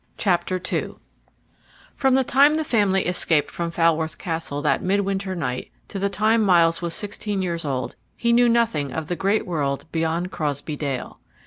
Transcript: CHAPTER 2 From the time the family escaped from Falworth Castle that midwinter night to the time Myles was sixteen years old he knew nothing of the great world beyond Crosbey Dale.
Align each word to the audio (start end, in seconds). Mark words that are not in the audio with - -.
CHAPTER 0.17 0.57
2 0.57 0.99
From 1.95 2.15
the 2.15 2.23
time 2.23 2.55
the 2.55 2.63
family 2.63 3.05
escaped 3.05 3.51
from 3.51 3.69
Falworth 3.69 4.17
Castle 4.17 4.59
that 4.63 4.81
midwinter 4.81 5.35
night 5.35 5.69
to 5.89 5.99
the 5.99 6.09
time 6.09 6.41
Myles 6.41 6.81
was 6.81 6.95
sixteen 6.95 7.43
years 7.43 7.65
old 7.65 7.95
he 8.17 8.33
knew 8.33 8.49
nothing 8.49 8.91
of 8.91 9.05
the 9.09 9.15
great 9.15 9.45
world 9.45 9.85
beyond 9.91 10.31
Crosbey 10.31 10.75
Dale. 10.75 11.19